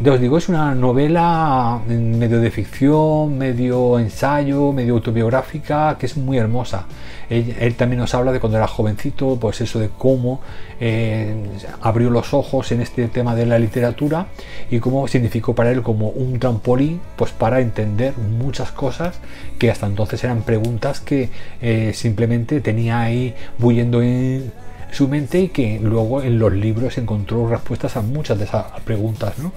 ya 0.00 0.12
os 0.12 0.20
digo, 0.20 0.38
es 0.38 0.48
una 0.48 0.74
novela 0.74 1.80
medio 1.86 2.40
de 2.40 2.50
ficción, 2.50 3.36
medio 3.38 3.98
ensayo, 3.98 4.72
medio 4.72 4.94
autobiográfica, 4.94 5.96
que 5.98 6.06
es 6.06 6.16
muy 6.16 6.38
hermosa. 6.38 6.86
Él, 7.28 7.74
también 7.76 7.98
nos 8.00 8.14
habla 8.14 8.30
de 8.30 8.40
cuando 8.40 8.58
era 8.58 8.68
jovencito, 8.68 9.38
pues 9.40 9.60
eso 9.62 9.78
de 9.78 9.88
cómo 9.88 10.40
eh, 10.80 11.34
abrió 11.80 12.10
los 12.10 12.34
ojos 12.34 12.72
en 12.72 12.82
este 12.82 13.08
tema 13.08 13.34
de 13.34 13.46
la 13.46 13.58
literatura 13.58 14.26
y 14.70 14.80
cómo 14.80 15.08
significó 15.08 15.54
para 15.54 15.70
él 15.70 15.82
como 15.82 16.10
un 16.10 16.38
trampolín, 16.38 17.00
pues 17.16 17.30
para 17.32 17.60
entender 17.60 18.12
muchas 18.18 18.70
cosas 18.70 19.18
que 19.58 19.70
hasta 19.70 19.86
entonces 19.86 20.22
eran 20.24 20.42
preguntas 20.42 21.00
que 21.00 21.30
eh, 21.62 21.92
simplemente 21.94 22.60
tenía 22.60 23.00
ahí 23.00 23.34
bullendo 23.58 24.02
en 24.02 24.52
su 24.92 25.08
mente 25.08 25.40
y 25.40 25.48
que 25.48 25.80
luego 25.82 26.22
en 26.22 26.38
los 26.38 26.52
libros 26.52 26.98
encontró 26.98 27.48
respuestas 27.48 27.96
a 27.96 28.02
muchas 28.02 28.38
de 28.38 28.44
esas 28.44 28.66
preguntas, 28.84 29.38
¿no? 29.38 29.50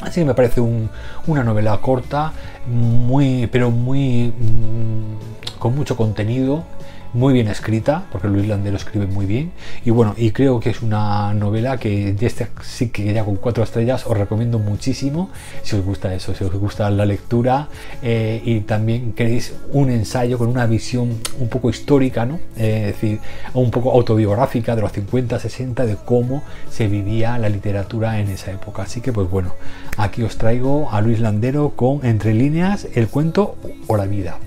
Así 0.00 0.20
que 0.20 0.24
me 0.24 0.34
parece 0.34 0.60
una 0.60 1.44
novela 1.44 1.76
corta, 1.78 2.32
muy, 2.66 3.46
pero 3.48 3.70
muy, 3.70 4.32
mm, 4.36 5.58
con 5.58 5.74
mucho 5.74 5.96
contenido, 5.96 6.64
muy 7.12 7.34
bien 7.34 7.48
escrita, 7.48 8.04
porque 8.10 8.28
Luis 8.28 8.46
Landero 8.46 8.76
escribe 8.76 9.06
muy 9.06 9.26
bien. 9.26 9.52
Y 9.84 9.90
bueno, 9.90 10.14
y 10.16 10.30
creo 10.30 10.60
que 10.60 10.70
es 10.70 10.82
una 10.82 11.34
novela 11.34 11.78
que 11.78 12.14
ya 12.14 12.26
este 12.26 12.48
sí 12.62 12.88
que 12.88 13.12
ya 13.12 13.24
con 13.24 13.36
cuatro 13.36 13.62
estrellas 13.62 14.06
os 14.06 14.16
recomiendo 14.16 14.58
muchísimo 14.58 15.30
si 15.62 15.76
os 15.76 15.84
gusta 15.84 16.14
eso, 16.14 16.34
si 16.34 16.44
os 16.44 16.52
gusta 16.52 16.90
la 16.90 17.04
lectura 17.04 17.68
eh, 18.02 18.40
y 18.44 18.60
también 18.60 19.12
queréis 19.12 19.54
un 19.72 19.90
ensayo 19.90 20.38
con 20.38 20.48
una 20.48 20.66
visión 20.66 21.18
un 21.38 21.48
poco 21.48 21.70
histórica, 21.70 22.24
¿no? 22.24 22.38
Eh, 22.56 22.88
es 22.88 23.00
decir, 23.00 23.20
un 23.54 23.70
poco 23.70 23.92
autobiográfica 23.92 24.74
de 24.74 24.82
los 24.82 24.92
50, 24.92 25.38
60 25.38 25.86
de 25.86 25.96
cómo 25.96 26.42
se 26.70 26.88
vivía 26.88 27.38
la 27.38 27.48
literatura 27.48 28.20
en 28.20 28.28
esa 28.28 28.52
época. 28.52 28.82
Así 28.82 29.00
que 29.00 29.12
pues 29.12 29.28
bueno, 29.28 29.54
aquí 29.96 30.22
os 30.22 30.36
traigo 30.38 30.90
a 30.90 31.00
Luis 31.00 31.20
Landero 31.20 31.70
con 31.76 32.04
Entre 32.04 32.34
líneas 32.34 32.88
el 32.94 33.08
cuento 33.08 33.56
o 33.86 33.96
la 33.96 34.06
vida. 34.06 34.38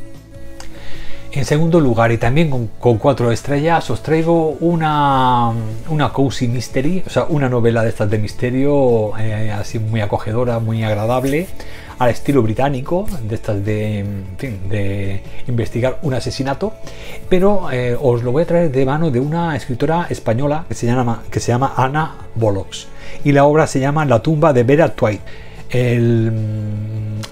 En 1.36 1.44
segundo 1.44 1.82
lugar, 1.82 2.14
y 2.14 2.18
también 2.18 2.70
con, 2.80 2.98
cuatro 2.98 3.30
estrellas, 3.30 3.90
os 3.90 4.02
traigo 4.02 4.52
una, 4.62 5.52
una 5.90 6.14
cozy 6.14 6.48
mystery, 6.48 7.04
o 7.06 7.10
sea, 7.10 7.26
una 7.26 7.50
novela 7.50 7.84
de 7.84 7.90
estas 7.90 8.10
de 8.10 8.18
misterio, 8.18 9.12
eh, 9.18 9.52
así 9.52 9.78
muy 9.78 10.00
acogedora, 10.00 10.60
muy 10.60 10.86
agradable, 10.86 11.48
al 12.00 12.10
estilo 12.10 12.42
británico, 12.42 13.06
de 13.22 13.36
estas 13.36 13.66
de, 13.66 15.22
investigar 15.50 16.00
un 16.04 16.14
asesinato, 16.14 16.74
pero 17.28 17.70
eh, 17.70 17.98
os 18.02 18.24
lo 18.24 18.32
voy 18.32 18.44
a 18.44 18.48
traer 18.48 18.72
de 18.72 18.86
mano 18.86 19.12
de 19.12 19.20
una 19.20 19.58
escritora 19.58 20.08
española 20.10 20.64
que 20.70 20.74
se 20.74 20.88
llama, 20.88 21.24
que 21.30 21.42
se 21.42 21.52
llama 21.52 21.74
Anna 21.76 22.16
Bollocks, 22.36 22.88
y 23.26 23.34
la 23.34 23.44
obra 23.44 23.68
se 23.68 23.82
llama 23.82 24.06
La 24.06 24.22
tumba 24.22 24.54
de 24.54 24.64
Vera. 24.64 24.94
El, 25.70 26.32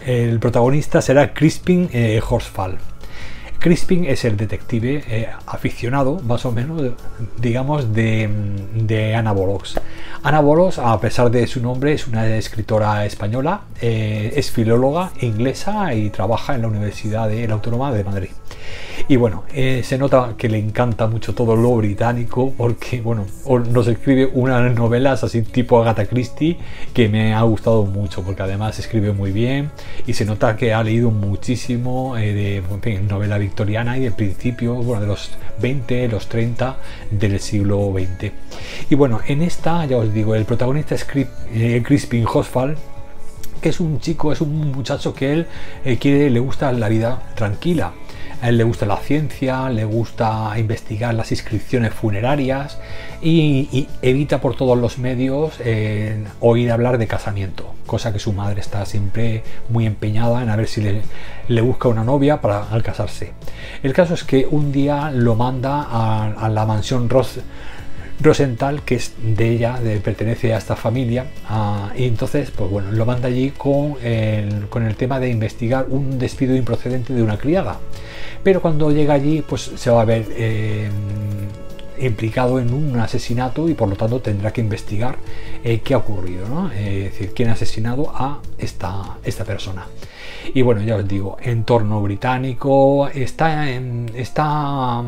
el 0.06 0.40
protagonista 0.40 1.02
será 1.02 1.34
Crispin 1.34 1.90
eh, 1.94 2.20
Horsfall. 2.28 2.78
Crispin 3.64 4.04
es 4.04 4.26
el 4.26 4.36
detective 4.36 5.06
eh, 5.08 5.30
aficionado, 5.46 6.20
más 6.20 6.46
o 6.46 6.52
menos, 6.52 6.82
digamos, 7.38 7.94
de, 7.94 9.16
Ana 9.16 9.32
Bolos. 9.32 9.80
Ana 10.22 10.42
Bolos, 10.42 10.80
a 10.80 11.00
pesar 11.00 11.32
de 11.32 11.48
su 11.48 11.62
nombre, 11.62 11.94
es 11.94 12.06
una 12.06 12.28
escritora 12.36 13.06
española, 13.06 13.62
eh, 13.80 14.34
es 14.36 14.52
filóloga 14.52 15.14
inglesa 15.22 15.94
y 15.94 16.10
trabaja 16.10 16.56
en 16.56 16.64
la 16.64 16.68
Universidad 16.68 17.32
Autónoma 17.52 17.94
de 17.94 18.04
Madrid. 18.04 18.32
Y 19.08 19.18
bueno, 19.18 19.44
eh, 19.54 19.82
se 19.84 19.98
nota 19.98 20.36
que 20.38 20.50
le 20.50 20.58
encanta 20.58 21.08
mucho 21.08 21.34
todo 21.34 21.56
lo 21.56 21.76
británico 21.76 22.54
porque, 22.58 23.02
bueno, 23.02 23.26
nos 23.70 23.88
escribe 23.88 24.30
unas 24.34 24.74
novelas 24.76 25.24
así 25.24 25.42
tipo 25.42 25.82
Agatha 25.82 26.06
Christie 26.06 26.58
que 26.94 27.10
me 27.10 27.34
ha 27.34 27.42
gustado 27.42 27.84
mucho 27.86 28.24
porque 28.24 28.44
además 28.44 28.80
escribe 28.80 29.12
muy 29.12 29.32
bien 29.32 29.72
y 30.08 30.14
se 30.14 30.26
nota 30.26 30.56
que 30.56 30.74
ha 30.74 30.84
leído 30.84 31.12
muchísimo 31.12 32.16
de 32.16 32.64
novela 33.10 33.38
victoriana 33.38 33.98
y 33.98 34.02
de 34.02 34.12
principio, 34.12 34.76
bueno, 34.76 35.02
de 35.02 35.08
los 35.08 35.32
20, 35.62 36.08
los 36.08 36.28
30 36.28 36.78
del 37.12 37.40
siglo 37.40 37.94
XX. 37.94 38.32
Y 38.90 38.96
bueno, 38.96 39.20
en 39.28 39.42
esta, 39.42 39.86
ya 39.86 39.98
os 39.98 40.14
digo, 40.14 40.36
el 40.36 40.46
protagonista 40.46 40.96
es 40.96 41.06
eh, 41.54 41.82
Crispin 41.86 42.26
Hosfall, 42.32 42.78
que 43.62 43.70
es 43.70 43.80
un 43.80 44.00
chico, 44.00 44.32
es 44.32 44.42
un 44.42 44.72
muchacho 44.72 45.14
que 45.14 45.34
él 45.34 45.48
eh, 45.86 45.98
quiere, 45.98 46.30
le 46.30 46.40
gusta 46.40 46.72
la 46.72 46.90
vida 46.90 47.22
tranquila 47.36 47.94
a 48.44 48.50
él 48.50 48.58
le 48.58 48.66
gusta 48.66 48.86
la 48.86 48.98
ciencia, 48.98 49.70
le 49.70 49.86
gusta 49.86 50.52
investigar 50.58 51.14
las 51.14 51.32
inscripciones 51.32 51.94
funerarias 51.94 52.78
y, 53.22 53.88
evita 54.02 54.42
por 54.42 54.58
todos 54.58 54.78
los 54.78 54.98
medios 54.98 55.54
eh, 55.60 56.22
oír 56.42 56.70
hablar 56.70 56.98
de 56.98 57.08
casamiento, 57.08 57.74
cosa 57.86 58.12
que 58.12 58.20
su 58.20 58.34
madre 58.34 58.60
está 58.60 58.86
siempre 58.86 59.44
muy 59.70 59.86
empeñada 59.86 60.44
en 60.44 60.50
a 60.50 60.58
ver 60.58 60.68
si 60.68 60.82
le, 60.82 61.62
busca 61.62 61.88
una 61.88 62.04
novia 62.04 62.42
para 62.42 62.68
al 62.68 62.84
casarse. 62.84 63.32
El 63.82 63.94
caso 63.94 64.14
es 64.14 64.26
que 64.26 64.46
un 64.52 64.74
día 64.74 65.10
lo 65.12 65.36
manda 65.36 65.88
a, 65.90 66.50
la 66.50 66.66
mansión 66.66 67.08
Ross 67.08 67.40
Rosenthal, 68.24 68.84
que 68.84 68.96
es 68.96 69.14
de 69.22 69.50
ella, 69.50 69.80
pertenece 70.04 70.54
a 70.54 70.58
esta 70.58 70.76
familia, 70.76 71.26
y 71.96 72.06
entonces, 72.06 72.52
pues 72.52 72.70
bueno, 72.70 72.92
lo 72.92 73.06
manda 73.06 73.28
allí 73.28 73.52
con 73.52 73.98
el, 74.02 74.96
tema 74.98 75.20
de 75.20 75.30
investigar 75.30 75.88
un 75.90 76.18
despido 76.18 76.56
improcedente 76.56 77.14
de 77.14 77.22
una 77.22 77.38
criada. 77.38 77.80
Pero 78.44 78.62
cuando 78.62 78.92
llega 78.92 79.14
allí, 79.14 79.44
pues 79.48 79.72
se 79.76 79.90
va 79.90 80.02
a 80.02 80.06
ver 80.06 80.26
eh, 80.32 80.90
implicado 82.00 82.60
en 82.60 82.74
un 82.74 83.00
asesinato 83.00 83.70
y 83.70 83.74
por 83.74 83.90
lo 83.90 83.96
tanto 83.96 84.20
tendrá 84.20 84.52
que 84.52 84.62
investigar 84.62 85.18
eh, 85.64 85.82
qué 85.84 85.94
ha 85.94 85.98
ocurrido, 85.98 86.48
¿no? 86.48 86.72
Eh, 86.72 87.06
es 87.06 87.14
decir, 87.14 87.34
quién 87.34 87.50
ha 87.50 87.54
asesinado 87.54 88.12
a 88.14 88.40
esta, 88.58 89.18
esta 89.24 89.46
persona. 89.46 89.86
Y 90.54 90.62
bueno, 90.62 90.82
ya 90.82 90.98
os 90.98 91.08
digo, 91.08 91.38
entorno 91.42 92.02
británico, 92.02 93.08
está, 93.08 93.70
está 93.70 95.04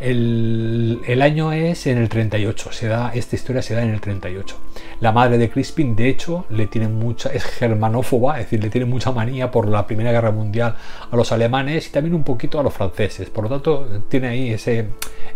el, 0.00 1.20
año 1.22 1.52
es 1.52 1.86
en 1.86 1.98
el 1.98 2.08
38, 2.08 2.72
se 2.72 2.86
da, 2.86 3.10
esta 3.14 3.34
historia 3.34 3.62
se 3.62 3.74
da 3.74 3.82
en 3.82 3.90
el 3.90 4.00
38. 4.00 4.56
La 5.00 5.12
madre 5.12 5.38
de 5.38 5.50
Crispin, 5.50 5.96
de 5.96 6.08
hecho, 6.08 6.46
le 6.50 6.66
tiene 6.66 6.88
mucha, 6.88 7.30
es 7.30 7.44
germanófoba, 7.44 8.38
es 8.38 8.46
decir, 8.46 8.62
le 8.62 8.70
tiene 8.70 8.84
mucha 8.84 9.10
manía 9.10 9.50
por 9.50 9.66
la 9.66 9.86
Primera 9.86 10.12
Guerra 10.12 10.30
Mundial 10.30 10.76
a 11.10 11.16
los 11.16 11.32
alemanes 11.32 11.88
y 11.88 11.90
también 11.90 12.14
un 12.14 12.24
poquito 12.24 12.60
a 12.60 12.62
los 12.62 12.72
franceses. 12.72 13.28
Por 13.30 13.44
lo 13.44 13.50
tanto, 13.50 14.02
tiene 14.08 14.28
ahí 14.28 14.50
ese, 14.52 14.86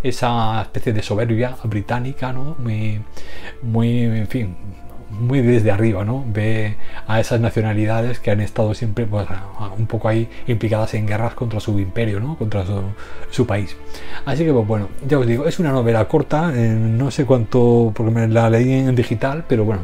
esa 0.03 0.63
especie 0.63 0.93
de 0.93 1.03
soberbia 1.03 1.57
británica, 1.65 2.33
¿no? 2.33 2.57
Muy, 2.59 3.03
muy, 3.63 4.03
en 4.03 4.29
fin, 4.29 4.57
muy 5.13 5.41
desde 5.43 5.71
arriba, 5.71 6.05
¿no? 6.05 6.25
Ve 6.27 6.77
a 7.07 7.21
esas 7.21 7.41
nacionalidades 7.41 8.19
que 8.19 8.31
han 8.31 8.41
estado 8.41 8.75
siempre 8.75 9.07
pues, 9.07 9.27
un 9.79 9.87
poco 9.87 10.09
ahí 10.09 10.29
implicadas 10.47 10.95
en 10.95 11.07
guerras 11.07 11.35
contra 11.35 11.61
su 11.61 11.79
imperio, 11.79 12.21
¿no? 12.21 12.37
Contra 12.37 12.65
su, 13.31 13.47
país. 13.47 13.77
Así 14.25 14.45
que, 14.45 14.53
pues, 14.53 14.67
bueno, 14.67 14.89
ya 15.07 15.19
os 15.19 15.27
digo, 15.27 15.47
es 15.47 15.59
una 15.59 15.73
novela 15.73 16.07
corta, 16.07 16.53
eh, 16.55 16.69
no 16.71 17.11
sé 17.11 17.25
cuánto, 17.25 17.93
porque 17.95 18.13
me 18.13 18.29
la 18.29 18.49
leí 18.49 18.73
en 18.73 18.95
digital, 18.95 19.45
pero 19.49 19.65
bueno, 19.65 19.81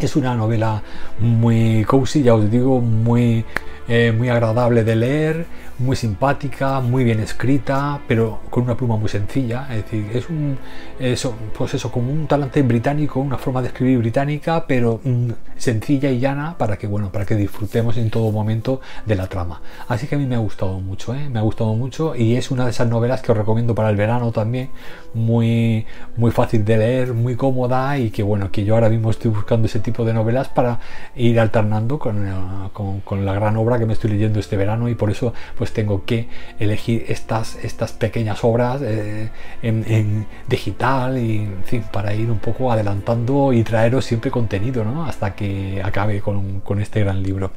es 0.00 0.16
una 0.16 0.34
novela 0.34 0.82
muy 1.20 1.84
cozy, 1.84 2.22
ya 2.22 2.34
os 2.34 2.50
digo, 2.50 2.80
muy, 2.80 3.44
eh, 3.88 4.12
muy 4.12 4.28
agradable 4.28 4.84
de 4.84 4.96
leer 4.96 5.46
muy 5.82 5.96
simpática, 5.96 6.80
muy 6.80 7.04
bien 7.04 7.20
escrita, 7.20 8.00
pero 8.06 8.40
con 8.50 8.64
una 8.64 8.76
pluma 8.76 8.96
muy 8.96 9.08
sencilla. 9.08 9.66
Es 9.70 9.84
decir, 9.84 10.10
es 10.14 10.28
un 10.28 10.58
eso, 10.98 11.34
pues 11.56 11.74
eso, 11.74 11.90
como 11.90 12.12
un 12.12 12.26
talante 12.26 12.62
británico, 12.62 13.20
una 13.20 13.38
forma 13.38 13.60
de 13.60 13.68
escribir 13.68 13.98
británica, 13.98 14.64
pero 14.66 15.00
mm, 15.02 15.30
sencilla 15.56 16.10
y 16.10 16.20
llana 16.20 16.56
para 16.56 16.76
que 16.76 16.86
bueno, 16.86 17.10
para 17.10 17.26
que 17.26 17.34
disfrutemos 17.34 17.96
en 17.96 18.10
todo 18.10 18.30
momento 18.30 18.80
de 19.06 19.16
la 19.16 19.26
trama. 19.26 19.60
Así 19.88 20.06
que 20.06 20.14
a 20.14 20.18
mí 20.18 20.26
me 20.26 20.36
ha 20.36 20.38
gustado 20.38 20.80
mucho, 20.80 21.14
¿eh? 21.14 21.28
me 21.28 21.38
ha 21.38 21.42
gustado 21.42 21.74
mucho 21.74 22.14
y 22.14 22.36
es 22.36 22.50
una 22.50 22.64
de 22.64 22.70
esas 22.70 22.88
novelas 22.88 23.20
que 23.22 23.32
os 23.32 23.38
recomiendo 23.38 23.74
para 23.74 23.90
el 23.90 23.96
verano 23.96 24.30
también, 24.32 24.70
muy 25.14 25.86
muy 26.16 26.30
fácil 26.30 26.64
de 26.64 26.76
leer, 26.76 27.14
muy 27.14 27.36
cómoda 27.36 27.98
y 27.98 28.10
que 28.10 28.22
bueno, 28.22 28.50
que 28.50 28.64
yo 28.64 28.74
ahora 28.74 28.88
mismo 28.88 29.10
estoy 29.10 29.30
buscando 29.30 29.66
ese 29.66 29.80
tipo 29.80 30.04
de 30.04 30.14
novelas 30.14 30.48
para 30.48 30.78
ir 31.16 31.40
alternando 31.40 31.98
con, 31.98 32.26
eh, 32.26 32.32
con, 32.72 33.00
con 33.00 33.24
la 33.24 33.34
gran 33.34 33.56
obra 33.56 33.78
que 33.82 33.86
me 33.86 33.92
estoy 33.94 34.10
leyendo 34.10 34.38
este 34.38 34.56
verano 34.56 34.88
y 34.88 34.94
por 34.94 35.10
eso 35.10 35.34
pues 35.56 35.72
tengo 35.72 36.04
que 36.04 36.28
elegir 36.58 37.04
estas, 37.08 37.56
estas 37.64 37.92
pequeñas 37.92 38.44
obras 38.44 38.80
eh, 38.82 39.30
en, 39.62 40.26
digital 40.48 41.18
y 41.18 41.48
fin, 41.64 41.84
para 41.92 42.14
ir 42.14 42.30
un 42.30 42.38
poco 42.38 42.70
adelantando 42.72 43.52
y 43.52 43.62
traeros 43.64 44.04
siempre 44.04 44.30
contenido 44.30 44.84
¿no? 44.84 45.04
hasta 45.04 45.34
que 45.34 45.82
acabe 45.84 46.20
con, 46.20 46.60
con 46.60 46.80
este 46.80 47.00
gran 47.00 47.22
libro. 47.22 47.52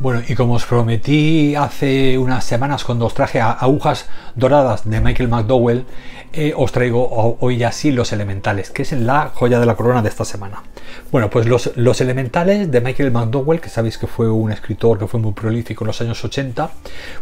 Bueno, 0.00 0.22
y 0.26 0.34
como 0.34 0.54
os 0.54 0.64
prometí 0.64 1.54
hace 1.54 2.16
unas 2.16 2.44
semanas 2.44 2.84
cuando 2.84 3.04
os 3.04 3.12
traje 3.12 3.38
Agujas 3.38 4.08
Doradas 4.34 4.88
de 4.88 4.98
Michael 4.98 5.28
McDowell, 5.28 5.84
eh, 6.32 6.54
os 6.56 6.72
traigo 6.72 7.36
hoy 7.40 7.58
ya 7.58 7.70
sí 7.70 7.90
los 7.90 8.12
elementales, 8.12 8.70
que 8.70 8.80
es 8.80 8.92
la 8.92 9.30
joya 9.34 9.60
de 9.60 9.66
la 9.66 9.74
corona 9.74 10.00
de 10.00 10.08
esta 10.08 10.24
semana. 10.24 10.62
Bueno, 11.12 11.28
pues 11.28 11.46
los, 11.46 11.72
los 11.76 12.00
elementales 12.00 12.70
de 12.70 12.80
Michael 12.80 13.10
McDowell, 13.10 13.60
que 13.60 13.68
sabéis 13.68 13.98
que 13.98 14.06
fue 14.06 14.30
un 14.30 14.52
escritor 14.52 14.98
que 14.98 15.06
fue 15.06 15.20
muy 15.20 15.32
prolífico 15.32 15.84
en 15.84 15.88
los 15.88 16.00
años 16.00 16.24
80, 16.24 16.70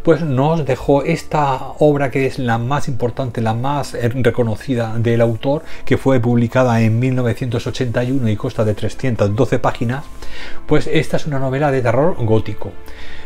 pues 0.05 0.21
nos 0.21 0.65
dejó 0.65 1.03
esta 1.03 1.59
obra 1.79 2.13
que 2.13 2.27
es 2.27 2.39
la 2.39 2.59
más 2.59 2.87
importante, 2.87 3.41
la 3.41 3.55
más 3.55 3.97
reconocida 4.15 4.97
del 4.99 5.21
autor, 5.21 5.65
que 5.85 5.97
fue 5.97 6.21
publicada 6.21 6.81
en 6.81 7.01
1981 7.01 8.29
y 8.29 8.37
consta 8.37 8.65
de 8.65 8.75
312 8.75 9.59
páginas, 9.59 10.05
pues 10.67 10.87
esta 10.87 11.17
es 11.17 11.27
una 11.27 11.39
novela 11.39 11.73
de 11.73 11.83
terror 11.83 12.15
gótico. 12.25 12.68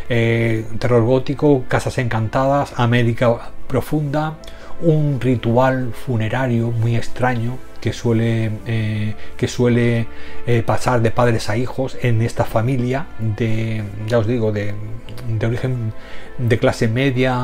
Eh, 0.08 0.64
terror 0.78 1.02
gótico, 1.04 1.64
casas 1.68 1.98
encantadas, 1.98 2.74
América 2.76 3.52
profunda, 3.66 4.34
un 4.80 5.20
ritual 5.20 5.92
funerario 5.94 6.70
muy 6.70 6.96
extraño 6.96 7.56
que 7.80 7.92
suele, 7.92 8.50
eh, 8.66 9.14
que 9.36 9.48
suele 9.48 10.06
eh, 10.46 10.62
pasar 10.62 11.02
de 11.02 11.10
padres 11.10 11.48
a 11.48 11.56
hijos 11.56 11.96
en 12.02 12.20
esta 12.22 12.44
familia 12.44 13.06
de, 13.18 13.82
ya 14.06 14.18
os 14.18 14.26
digo, 14.26 14.52
de, 14.52 14.74
de 15.28 15.46
origen 15.46 15.92
de 16.38 16.58
clase 16.58 16.88
media, 16.88 17.36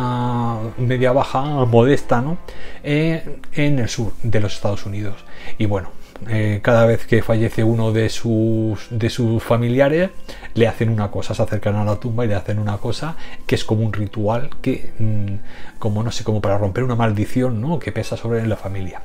media 0.76 1.12
baja, 1.12 1.42
modesta, 1.64 2.20
¿no? 2.20 2.38
en 2.82 3.78
el 3.78 3.88
sur 3.88 4.12
de 4.22 4.40
los 4.40 4.54
Estados 4.54 4.86
Unidos. 4.86 5.24
Y 5.58 5.66
bueno, 5.66 5.90
eh, 6.26 6.60
cada 6.62 6.84
vez 6.86 7.06
que 7.06 7.22
fallece 7.22 7.62
uno 7.62 7.92
de 7.92 8.08
sus, 8.08 8.88
de 8.90 9.08
sus 9.10 9.42
familiares, 9.42 10.10
le 10.54 10.66
hacen 10.66 10.88
una 10.88 11.10
cosa, 11.10 11.34
se 11.34 11.42
acercan 11.42 11.76
a 11.76 11.84
la 11.84 11.96
tumba 11.96 12.24
y 12.24 12.28
le 12.28 12.34
hacen 12.34 12.58
una 12.58 12.78
cosa 12.78 13.16
que 13.46 13.54
es 13.54 13.64
como 13.64 13.84
un 13.84 13.92
ritual, 13.92 14.50
que 14.60 14.90
mm, 14.98 15.78
como 15.78 16.02
no 16.02 16.10
sé, 16.10 16.24
como 16.24 16.40
para 16.40 16.58
romper 16.58 16.84
una 16.84 16.96
maldición 16.96 17.60
¿no? 17.60 17.78
que 17.78 17.92
pesa 17.92 18.16
sobre 18.16 18.46
la 18.46 18.56
familia. 18.56 19.02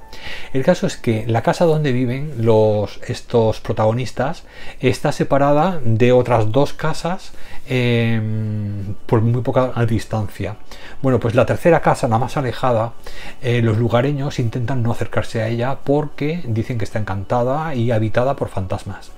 El 0.53 0.63
caso 0.63 0.87
es 0.87 0.97
que 0.97 1.25
la 1.27 1.41
casa 1.41 1.65
donde 1.65 1.91
viven 1.91 2.33
los, 2.39 2.99
estos 3.07 3.59
protagonistas 3.59 4.43
está 4.79 5.11
separada 5.11 5.79
de 5.83 6.11
otras 6.11 6.51
dos 6.51 6.73
casas 6.73 7.33
em, 7.67 8.95
por 9.05 9.21
muy 9.21 9.41
poca 9.41 9.73
distancia. 9.85 10.57
Bueno, 11.01 11.19
pues 11.19 11.35
la 11.35 11.45
tercera 11.45 11.81
casa, 11.81 12.07
la 12.07 12.17
más 12.17 12.37
alejada, 12.37 12.93
eh, 13.41 13.61
los 13.61 13.77
lugareños 13.77 14.39
intentan 14.39 14.81
no 14.81 14.91
acercarse 14.91 15.41
a 15.41 15.47
ella 15.47 15.77
porque 15.83 16.41
dicen 16.45 16.77
que 16.77 16.85
está 16.85 16.99
encantada 17.03 17.75
y 17.75 17.91
habitada 17.91 18.35
por 18.35 18.49
fantasmas. 18.49 19.11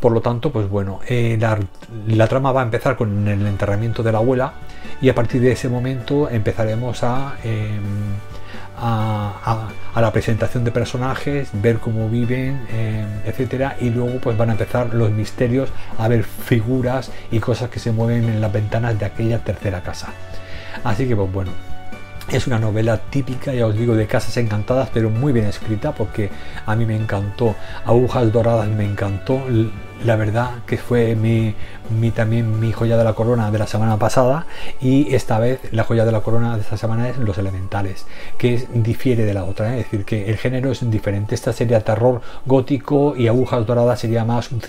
Por 0.00 0.12
lo 0.12 0.20
tanto, 0.20 0.52
pues 0.52 0.68
bueno, 0.68 1.00
eh, 1.08 1.38
la, 2.08 2.28
trama 2.28 2.52
va 2.52 2.60
a 2.60 2.64
empezar 2.64 2.96
con 2.96 3.26
el 3.28 3.46
enterramiento 3.46 4.02
de 4.02 4.12
la 4.12 4.18
abuela 4.18 4.52
y 5.00 5.08
a 5.08 5.14
partir 5.14 5.40
de 5.40 5.52
ese 5.52 5.68
momento 5.68 6.28
empezaremos 6.28 7.02
a, 7.02 7.36
em, 7.42 7.82
a, 8.78 9.68
la 9.96 10.12
presentación 10.12 10.64
de 10.64 10.70
personajes, 10.70 11.48
ver 11.54 11.78
cómo 11.78 12.08
viven, 12.08 12.66
em, 12.70 13.06
etcétera, 13.24 13.76
y 13.80 13.90
luego 13.90 14.18
pues 14.20 14.36
van 14.36 14.50
a 14.50 14.52
empezar 14.52 14.92
los 14.94 15.10
misterios, 15.10 15.70
a 15.98 16.08
ver 16.08 16.24
figuras 16.24 17.10
y 17.30 17.40
cosas 17.40 17.70
que 17.70 17.80
se 17.80 17.92
mueven 17.92 18.24
en 18.24 18.40
las 18.40 18.52
ventanas 18.52 18.98
de 18.98 19.06
aquella 19.06 19.38
tercera 19.38 19.82
casa. 19.82 20.08
Así 20.84 21.08
que 21.08 21.16
pues 21.16 21.32
bueno, 21.32 21.52
es 22.28 22.46
una 22.46 22.58
novela 22.58 22.98
típica, 22.98 23.54
ya 23.54 23.66
os 23.66 23.76
digo, 23.76 23.94
de 23.94 24.06
casas 24.06 24.36
encantadas, 24.36 24.90
pero 24.92 25.10
muy 25.10 25.32
bien 25.32 25.46
escrita 25.46 25.92
porque 25.92 26.30
a 26.64 26.74
mí 26.74 26.84
me 26.84 26.96
encantó. 26.96 27.54
Agujas 27.84 28.32
doradas 28.32 28.68
me 28.68 28.84
encantó. 28.84 29.42
La 30.04 30.16
verdad 30.16 30.50
que 30.66 30.76
fue 30.76 31.14
mi, 31.14 31.54
también 32.10 32.60
mi 32.60 32.72
joya 32.72 32.96
de 32.96 33.04
la 33.04 33.14
corona 33.14 33.50
de 33.50 33.58
la 33.58 33.66
semana 33.66 33.96
pasada 33.96 34.46
y 34.80 35.14
esta 35.14 35.38
vez 35.38 35.60
la 35.72 35.84
joya 35.84 36.04
de 36.04 36.12
la 36.12 36.20
corona 36.20 36.56
de 36.56 36.62
esta 36.62 36.76
semana 36.76 37.08
es 37.08 37.16
Los 37.16 37.38
Elementales, 37.38 38.06
que 38.36 38.66
difiere 38.74 39.24
de 39.24 39.32
la 39.32 39.44
otra. 39.44 39.74
¿eh? 39.74 39.80
Es 39.80 39.84
decir, 39.84 40.04
que 40.04 40.28
el 40.28 40.36
género 40.36 40.70
es 40.72 40.88
diferente. 40.90 41.34
Esta 41.34 41.52
sería 41.52 41.80
terror 41.80 42.20
gótico 42.44 43.14
y 43.16 43.28
Agujas 43.28 43.66
doradas 43.66 44.00
sería 44.00 44.24
más 44.24 44.50
un, 44.50 44.60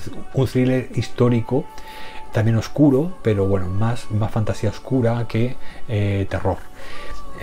thriller 0.47 0.89
histórico 0.95 1.65
también 2.31 2.57
oscuro, 2.57 3.17
pero 3.23 3.47
bueno, 3.47 3.67
más, 3.67 4.11
más 4.11 4.31
fantasía 4.31 4.69
oscura 4.69 5.25
que 5.27 5.55
eh, 5.89 6.27
terror. 6.29 6.57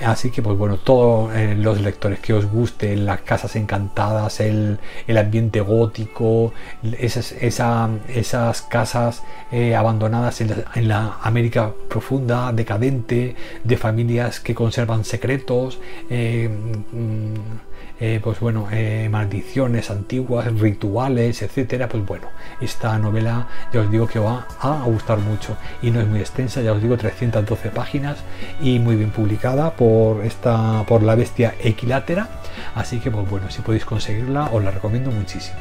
Así 0.02 0.30
que, 0.30 0.42
pues 0.42 0.56
bueno, 0.56 0.78
todos 0.78 1.34
eh, 1.34 1.54
los 1.56 1.80
lectores 1.80 2.18
que 2.20 2.32
os 2.32 2.46
guste, 2.46 2.96
las 2.96 3.20
casas 3.20 3.56
encantadas, 3.56 4.40
el, 4.40 4.78
ambiente 5.16 5.60
gótico, 5.60 6.52
esas, 6.98 7.32
esas 7.32 8.62
casas 8.62 9.22
eh, 9.52 9.76
abandonadas 9.76 10.40
en 10.40 10.88
la, 10.88 11.18
América 11.22 11.72
profunda, 11.88 12.52
decadente, 12.52 13.36
de 13.62 13.76
familias 13.76 14.40
que 14.40 14.54
conservan 14.54 15.04
secretos. 15.04 15.78
Eh, 16.10 16.48
mm, 16.48 17.73
eh, 18.00 18.20
pues 18.22 18.40
bueno, 18.40 18.68
eh, 18.72 19.08
maldiciones 19.10 19.90
antiguas, 19.90 20.46
rituales, 20.58 21.42
etcétera, 21.42 21.88
pues 21.88 22.04
bueno, 22.04 22.28
esta 22.60 22.98
novela 22.98 23.46
ya 23.72 23.80
os 23.80 23.90
digo 23.90 24.06
que 24.06 24.18
va 24.18 24.46
a 24.60 24.82
gustar 24.84 25.18
mucho 25.18 25.56
y 25.80 25.90
no 25.90 26.00
es 26.00 26.08
muy 26.08 26.20
extensa, 26.20 26.60
ya 26.60 26.72
os 26.72 26.82
digo 26.82 26.96
312 26.96 27.70
páginas 27.70 28.18
y 28.60 28.78
muy 28.78 28.96
bien 28.96 29.10
publicada 29.10 29.76
por 29.76 30.24
esta 30.24 30.84
por 30.86 31.02
la 31.02 31.14
bestia 31.14 31.54
equilátera, 31.60 32.28
así 32.74 32.98
que 32.98 33.10
pues 33.10 33.28
bueno, 33.30 33.50
si 33.50 33.62
podéis 33.62 33.84
conseguirla 33.84 34.50
os 34.52 34.64
la 34.64 34.70
recomiendo 34.70 35.10
muchísimo. 35.10 35.58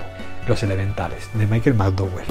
Los 0.47 0.61
elementales 0.63 1.29
de 1.35 1.47
Michael 1.47 1.75
McDowell. 1.75 2.25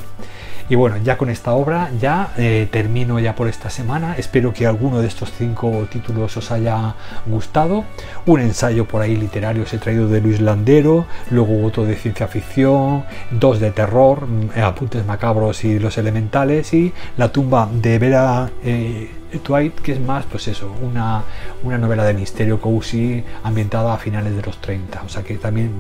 Y 0.73 0.75
bueno, 0.75 0.97
ya 1.05 1.19
con 1.19 1.29
esta 1.29 1.52
obra 1.52 1.91
ya 2.00 2.33
eh, 2.38 2.67
termino 2.71 3.21
ya 3.21 3.35
por 3.35 3.47
esta 3.47 3.69
semana. 3.69 4.17
Espero 4.17 4.55
que 4.55 4.67
alguno 4.67 5.02
de 5.02 5.07
estos 5.07 5.31
cinco 5.31 5.87
títulos 5.93 6.35
os 6.38 6.50
haya 6.50 6.95
gustado. 7.26 7.85
Un 8.25 8.41
ensayo 8.41 8.88
por 8.88 9.02
ahí 9.02 9.14
literario 9.14 9.64
os 9.64 9.75
he 9.75 9.76
traído 9.76 10.09
de 10.09 10.23
Luis 10.23 10.41
Landero, 10.41 11.05
luego 11.29 11.62
otro 11.62 11.85
de 11.85 11.95
ciencia 11.95 12.26
ficción, 12.26 13.05
dos 13.31 13.61
de 13.61 13.71
terror, 13.71 14.26
mm, 14.26 14.59
apuntes 14.64 15.05
macabros 15.05 15.62
y 15.62 15.79
los 15.79 15.99
elementales 15.99 16.73
y 16.73 16.95
la 17.19 17.31
tumba 17.31 17.69
de 17.71 17.99
Vera. 17.99 18.50
Eh, 18.64 19.11
Twilight, 19.43 19.75
que 19.81 19.93
es 19.93 20.00
más, 20.00 20.25
pues 20.25 20.49
eso, 20.49 20.75
una, 20.83 21.23
una 21.62 21.79
novela 21.79 22.05
de 22.05 22.12
misterio 22.14 22.61
cozy 22.61 23.25
ambientada 23.43 23.95
a 23.95 23.99
finales 23.99 24.37
de 24.37 24.43
los 24.43 24.59
30, 24.59 25.02
o 25.05 25.09
sea 25.09 25.23
que 25.23 25.37
también 25.37 25.71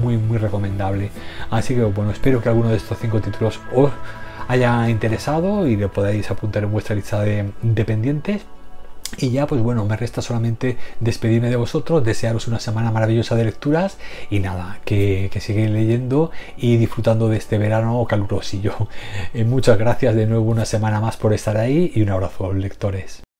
muy, 0.00 0.16
muy 0.16 0.38
recomendable. 0.38 1.10
Así 1.50 1.74
que 1.74 1.82
bueno, 1.82 2.10
espero 2.12 2.40
que 2.40 2.48
alguno 2.48 2.68
de 2.68 2.76
estos 2.76 2.98
cinco 2.98 3.20
títulos 3.20 3.60
os 3.72 3.92
haya 4.48 4.88
interesado 4.88 5.66
y 5.66 5.76
le 5.76 5.88
podáis 5.88 6.30
apuntar 6.30 6.64
en 6.64 6.72
vuestra 6.72 6.94
lista 6.96 7.20
de 7.20 7.50
dependientes. 7.62 8.42
Y 9.18 9.30
ya, 9.30 9.46
pues 9.46 9.62
bueno, 9.62 9.84
me 9.84 9.96
resta 9.96 10.20
solamente 10.20 10.76
despedirme 11.00 11.48
de 11.48 11.56
vosotros, 11.56 12.04
desearos 12.04 12.48
una 12.48 12.58
semana 12.58 12.90
maravillosa 12.90 13.36
de 13.36 13.44
lecturas 13.44 13.98
y 14.30 14.40
nada, 14.40 14.80
que, 14.84 15.30
que 15.32 15.40
sigáis 15.40 15.70
leyendo 15.70 16.32
y 16.56 16.76
disfrutando 16.76 17.28
de 17.28 17.36
este 17.36 17.58
verano 17.58 18.04
calurosillo. 18.08 18.74
Eh, 19.34 19.44
muchas 19.44 19.78
gracias 19.78 20.14
de 20.14 20.26
nuevo 20.26 20.50
una 20.50 20.64
semana 20.64 21.00
más 21.00 21.16
por 21.16 21.32
estar 21.32 21.56
ahí 21.56 21.92
y 21.94 22.02
un 22.02 22.10
abrazo, 22.10 22.52
lectores. 22.52 23.25